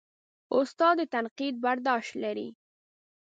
[0.57, 2.49] استاد د تنقید برداشت لري.